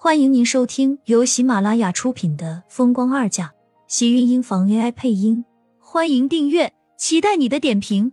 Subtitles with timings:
[0.00, 3.46] 欢迎您收听由喜马拉雅出品的《风光二嫁》，
[3.88, 5.44] 喜运音房 AI 配音。
[5.80, 8.12] 欢迎订阅，期待你的点评。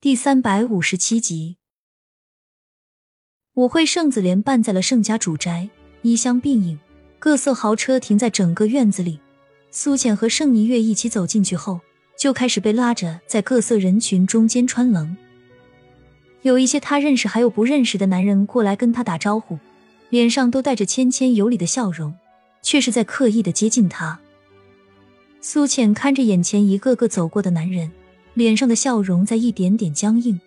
[0.00, 1.56] 第三百五十七集，
[3.54, 5.68] 舞会盛子莲办在了盛家主宅，
[6.02, 6.78] 衣香鬓影，
[7.18, 9.18] 各色豪车停在整个院子里。
[9.72, 11.80] 苏浅和盛霓月一起走进去后，
[12.16, 15.16] 就开始被拉着在各色人群中间穿棱。
[16.42, 19.58] 有一些他认识，还有不认识的男人过来跟他打招呼，
[20.10, 22.14] 脸上都带着谦谦有礼的笑容，
[22.62, 24.20] 却是在刻意的接近他。
[25.40, 27.90] 苏浅看着眼前一个个走过的男人，
[28.34, 30.40] 脸上的笑容在一点点僵硬。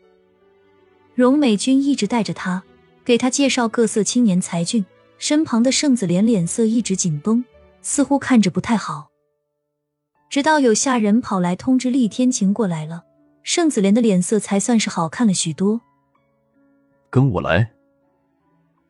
[1.14, 2.64] 荣美君一直带着他，
[3.04, 4.86] 给他介绍各色青年才俊，
[5.18, 7.44] 身旁的盛子莲脸色一直紧绷，
[7.82, 9.10] 似乎看着不太好。
[10.30, 13.04] 直到有下人跑来通知厉天晴过来了。
[13.44, 15.82] 盛子莲的脸色才算是好看了许多。
[17.10, 17.72] 跟我来。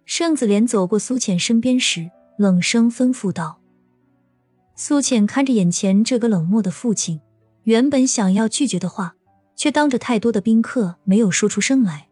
[0.06, 3.60] 盛子莲走过苏浅身边时，冷声吩咐道
[4.76, 7.22] ：“苏浅看着眼前这个冷漠的父亲，
[7.64, 9.16] 原本想要拒绝的话，
[9.56, 12.10] 却当着太多的宾客没有说出声来。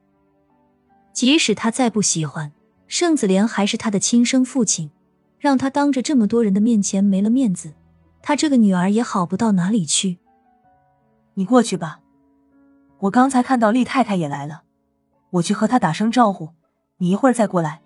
[1.11, 2.53] 即使他再不喜欢
[2.87, 4.89] 盛子莲，还是他的亲生父亲，
[5.37, 7.73] 让他当着这么多人的面前没了面子，
[8.21, 10.19] 他这个女儿也好不到哪里去。
[11.33, 11.99] 你过去吧。”
[12.99, 14.63] 我刚才看到厉太太也来了，
[15.29, 16.49] 我去和她打声招呼，
[16.97, 17.79] 你一会儿再过来。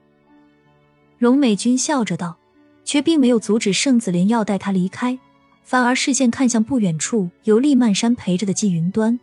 [1.19, 2.38] 荣美君笑着道，
[2.83, 5.19] 却并没有阻止盛子莲要带她离开，
[5.64, 9.19] 反而视线看向不远处由厉曼山陪着的季云端。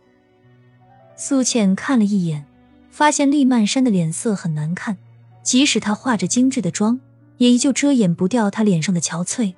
[1.17, 2.45] 苏倩看了一眼，
[2.89, 4.97] 发现厉曼山的脸色很难看，
[5.43, 6.99] 即使她化着精致的妆，
[7.37, 9.55] 也依旧遮掩不掉她脸上的憔悴。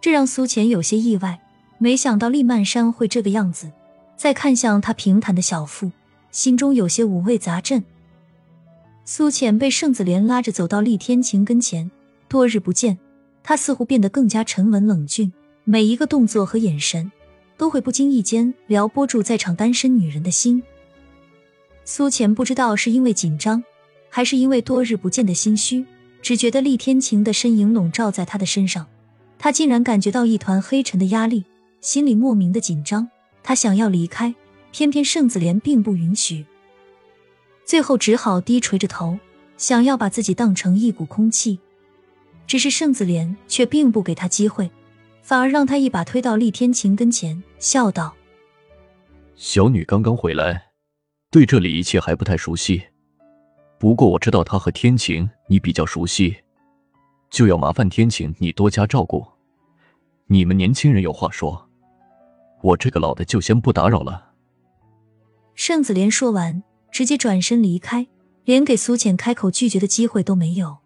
[0.00, 1.42] 这让苏浅有些意外，
[1.76, 3.70] 没想到厉曼山会这个样子。
[4.20, 5.90] 再看向他平坦的小腹，
[6.30, 7.82] 心中有些五味杂陈。
[9.06, 11.90] 苏浅被盛子莲拉着走到厉天晴跟前，
[12.28, 12.98] 多日不见，
[13.42, 15.32] 他似乎变得更加沉稳冷峻，
[15.64, 17.10] 每一个动作和眼神
[17.56, 20.62] 都会不经意间撩拨住在场单身女人的心。
[21.86, 23.64] 苏浅不知道是因为紧张，
[24.10, 25.86] 还是因为多日不见的心虚，
[26.20, 28.86] 只觉得厉天晴的身影笼罩在他的身上，
[29.38, 31.46] 他竟然感觉到一团黑沉的压力，
[31.80, 33.08] 心里莫名的紧张。
[33.42, 34.34] 他想要离开，
[34.70, 36.44] 偏偏盛子莲并不允许，
[37.64, 39.18] 最后只好低垂着头，
[39.56, 41.58] 想要把自己当成一股空气。
[42.46, 44.70] 只是盛子莲却并不给他机会，
[45.22, 48.14] 反而让他一把推到厉天晴跟前，笑道
[49.36, 50.70] ：“小女刚刚回来，
[51.30, 52.82] 对这里一切还不太熟悉。
[53.78, 56.36] 不过我知道他和天晴你比较熟悉，
[57.30, 59.24] 就要麻烦天晴你多加照顾。
[60.26, 61.68] 你们年轻人有话说。”
[62.62, 64.32] 我这个老的就先不打扰了。
[65.54, 68.06] 盛子莲说完，直接转身离开，
[68.44, 70.78] 连给苏浅开口拒绝的机会都没有。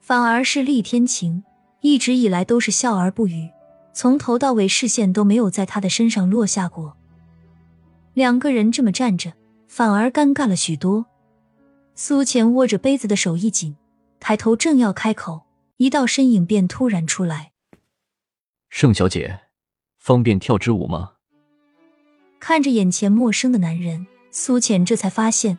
[0.00, 1.44] 反而是厉天晴，
[1.80, 3.50] 一直以来都是笑而不语，
[3.92, 6.96] 从头到尾视线都没有在他的身上落下过。
[8.14, 9.32] 两个人这么站着，
[9.68, 11.06] 反而尴尬了许多。
[11.94, 13.76] 苏浅握着杯子的手一紧，
[14.18, 15.42] 抬头正要开口，
[15.76, 17.52] 一道身影便突然出来
[18.70, 19.40] ：“盛小姐。”
[20.10, 21.12] 方便跳支舞吗？
[22.40, 25.56] 看着眼前陌生的男人，苏浅这才发现，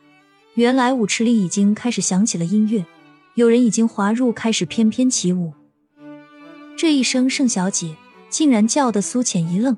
[0.56, 2.85] 原来舞池里已经开始响起了音乐，
[3.35, 5.53] 有人已经滑入，开始翩翩起舞。
[6.75, 7.95] 这一声“盛小姐”
[8.29, 9.78] 竟然叫得苏浅一愣，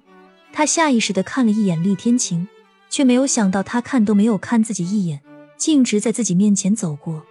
[0.51, 2.47] 她下意识的看了一眼厉天晴，
[2.89, 5.21] 却没有想到他看都没有看自己一眼，
[5.55, 7.21] 径直在自己面前走过。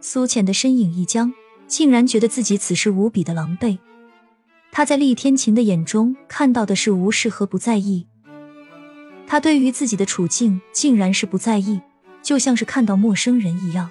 [0.00, 1.32] 苏浅的身影一僵，
[1.68, 3.78] 竟然觉得自己此时无比的狼狈。
[4.76, 8.06] 他在厉天晴的眼中看到的是无视和不在意，
[9.26, 11.80] 他对于自己的处境竟然是不在意，
[12.22, 13.90] 就像是看到陌生人一样。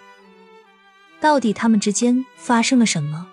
[1.20, 3.26] 到底他们之间发生了什么？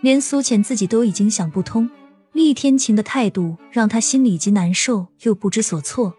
[0.00, 1.88] 连苏浅自己都已经想不通。
[2.32, 6.16] 厉天晴的态度让他心里既难受又不知所措，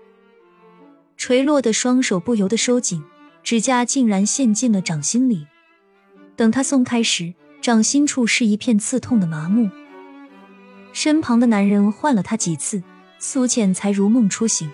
[1.17, 3.03] 垂落的双手不由得收紧，
[3.43, 5.45] 指甲竟然陷进了掌心里。
[6.37, 9.69] 等他松开时，掌心处是一片刺痛的麻木。
[10.99, 12.81] 身旁的男人唤了他几次，
[13.19, 14.67] 苏浅才如梦初醒，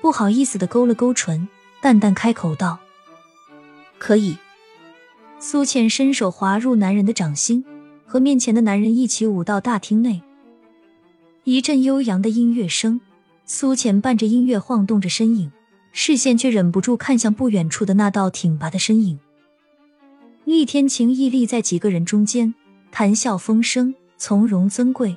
[0.00, 1.48] 不好意思的勾了勾唇，
[1.80, 2.78] 淡淡开口道
[3.98, 4.38] ：“可以。”
[5.40, 7.64] 苏浅伸手滑入男人的掌心，
[8.06, 10.22] 和面前的男人一起舞到大厅内。
[11.42, 13.00] 一阵悠扬的音乐声，
[13.44, 15.50] 苏浅伴着音乐晃动着身影，
[15.90, 19.18] 视线却忍不住看向不远处的那道挺拔的身影。
[20.44, 22.54] 厉天晴屹立在几个人中间，
[22.92, 25.16] 谈笑风生，从容尊贵。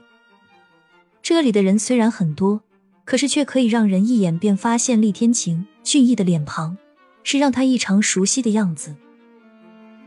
[1.30, 2.62] 这里的人虽然很多，
[3.04, 6.78] 可是却可以让人一眼便发现厉天晴俊逸的脸庞，
[7.22, 8.96] 是让他异常熟悉的样子。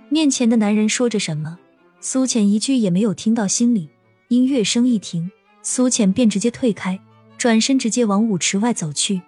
[0.09, 1.59] 面前的男人说着什么，
[2.01, 3.91] 苏浅一句也没有听到心里。
[4.29, 5.31] 音乐声一停，
[5.61, 6.99] 苏浅便直接退开，
[7.37, 9.21] 转身直接往舞池外走去。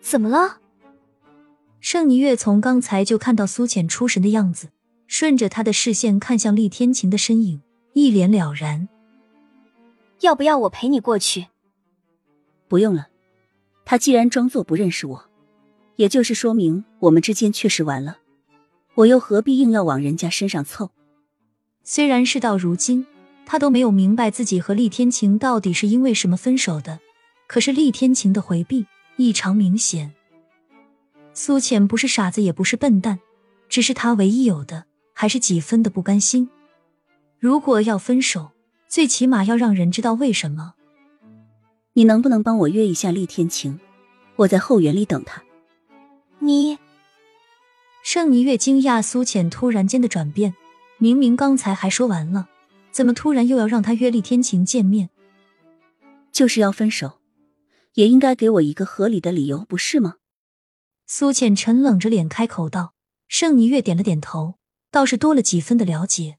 [0.00, 0.58] 怎么了？
[1.78, 4.70] 盛霓月从刚才就看到苏浅出神的样子，
[5.06, 7.62] 顺着他的视线看向厉天晴的身影，
[7.92, 8.88] 一脸了然。
[10.22, 11.48] 要不要我陪你过去？
[12.68, 13.08] 不用了，
[13.84, 15.24] 他既然装作不认识我，
[15.96, 18.18] 也就是说明我们之间确实完了。
[18.94, 20.90] 我又何必硬要往人家身上凑？
[21.82, 23.04] 虽然事到如今，
[23.44, 27.00] 他都没有明白自己和厉天晴到底是因为什么分手的，
[27.48, 28.86] 可是厉天晴的回避
[29.16, 30.14] 异常明显。
[31.34, 33.18] 苏浅不是傻子，也不是笨蛋，
[33.68, 36.48] 只是他唯一有的还是几分的不甘心。
[37.40, 38.51] 如果要分手，
[38.92, 40.74] 最起码要让人知道为什么。
[41.94, 43.80] 你能不能帮我约一下厉天晴？
[44.36, 45.42] 我在后园里等他。
[46.40, 46.76] 你，
[48.04, 50.54] 盛霓月惊讶苏浅突然间的转变，
[50.98, 52.50] 明明刚才还说完了，
[52.90, 55.08] 怎么突然又要让他约厉天晴见面？
[56.30, 57.12] 就是要分手，
[57.94, 60.16] 也应该给我一个合理的理由，不是吗？
[61.06, 62.92] 苏浅沉冷着脸开口道，
[63.26, 64.56] 盛霓月点了点头，
[64.90, 66.36] 倒是多了几分的了解。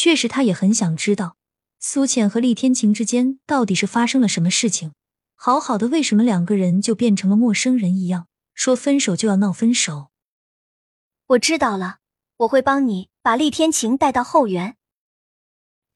[0.00, 1.36] 确实，他也很想知道
[1.80, 4.92] 苏浅和厉天晴之间到底是发生了什么事情。
[5.34, 10.12] 好好的，为什么两个人就变成了陌生人一样，说分手就要闹分手？
[11.26, 11.98] 我知道了，
[12.36, 14.76] 我会帮你把厉天晴带到后园。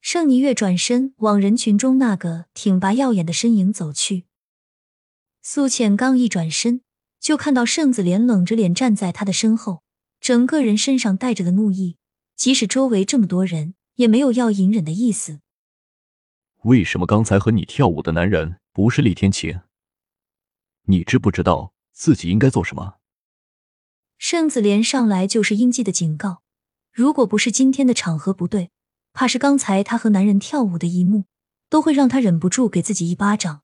[0.01, 4.25] 盛霓月转身往人群中那个挺拔耀眼的身影走去。
[5.43, 6.81] 苏浅刚一转身。
[7.21, 9.85] 就看到盛子莲冷着脸站在他的身后，
[10.19, 11.97] 整个人身上带着的怒意，
[12.35, 15.41] 即使周围这么多人，也没有要隐忍的意思。
[16.65, 19.61] 为什么刚才和你跳舞的男人不是厉天晴？
[20.87, 22.97] 你知不知道自己应该做什么？
[24.19, 26.43] 盛子莲上来就是应记的警告，
[26.93, 28.71] 如果不是今天的场合不对，
[29.13, 31.25] 怕是刚才他和男人跳舞的一幕，
[31.69, 33.63] 都会让他忍不住给自己一巴掌。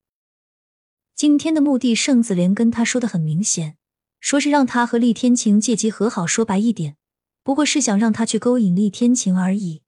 [1.16, 3.76] 今天的目的，盛子莲跟他说的很明显，
[4.20, 6.24] 说是让他和厉天晴借机和好。
[6.24, 6.96] 说白一点，
[7.42, 9.82] 不过是想让他去勾引厉天晴而已。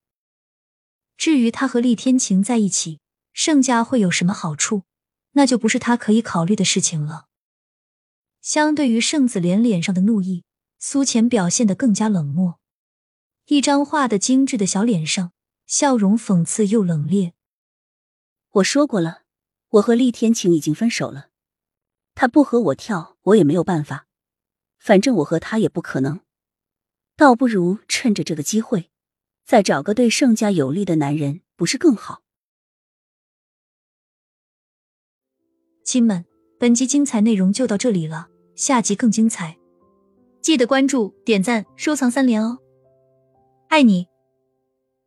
[1.20, 2.98] 至于他和厉天晴在一起，
[3.34, 4.84] 盛家会有什么好处，
[5.32, 7.26] 那就不是他可以考虑的事情了。
[8.40, 10.44] 相对于盛子莲脸上的怒意，
[10.78, 12.58] 苏浅表现得更加冷漠，
[13.48, 15.32] 一张画的精致的小脸上，
[15.66, 17.32] 笑容讽刺又冷冽。
[18.52, 19.24] 我说过了。
[19.72, 21.28] 我和厉天晴已经分手了，
[22.14, 24.06] 他不和我跳，我也没有办法。
[24.78, 26.20] 反正我和他也不可能，
[27.14, 28.89] 倒不如趁着这个机会，
[29.50, 32.22] 再找个对盛家有利的男人，不是更好？
[35.82, 36.24] 亲们，
[36.56, 39.58] 本集精彩内容就到这里了，下集更精彩，
[40.40, 42.58] 记得关注、点赞、收藏三连哦！
[43.68, 44.09] 爱你。